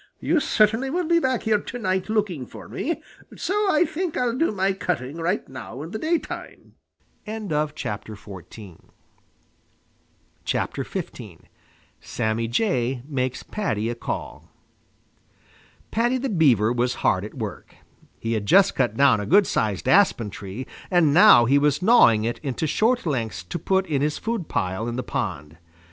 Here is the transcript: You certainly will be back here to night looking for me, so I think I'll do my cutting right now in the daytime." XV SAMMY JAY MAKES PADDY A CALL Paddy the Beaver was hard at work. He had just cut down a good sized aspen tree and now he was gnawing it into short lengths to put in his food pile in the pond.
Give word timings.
You 0.19 0.39
certainly 0.39 0.89
will 0.89 1.05
be 1.07 1.19
back 1.19 1.43
here 1.43 1.59
to 1.59 1.77
night 1.77 2.09
looking 2.09 2.47
for 2.47 2.67
me, 2.67 3.03
so 3.35 3.53
I 3.71 3.85
think 3.85 4.17
I'll 4.17 4.35
do 4.35 4.51
my 4.51 4.73
cutting 4.73 5.17
right 5.17 5.47
now 5.47 5.83
in 5.83 5.91
the 5.91 5.99
daytime." 5.99 6.73
XV 7.27 7.73
SAMMY 12.03 12.47
JAY 12.47 13.03
MAKES 13.07 13.43
PADDY 13.43 13.89
A 13.91 13.93
CALL 13.93 14.49
Paddy 15.91 16.17
the 16.17 16.29
Beaver 16.29 16.73
was 16.73 16.95
hard 17.05 17.23
at 17.23 17.35
work. 17.35 17.75
He 18.19 18.33
had 18.33 18.47
just 18.47 18.73
cut 18.73 18.97
down 18.97 19.19
a 19.19 19.27
good 19.27 19.45
sized 19.45 19.87
aspen 19.87 20.31
tree 20.31 20.65
and 20.89 21.13
now 21.13 21.45
he 21.45 21.59
was 21.59 21.83
gnawing 21.83 22.23
it 22.23 22.39
into 22.39 22.65
short 22.65 23.05
lengths 23.05 23.43
to 23.43 23.59
put 23.59 23.85
in 23.85 24.01
his 24.01 24.17
food 24.17 24.47
pile 24.47 24.87
in 24.87 24.95
the 24.95 25.03
pond. 25.03 25.59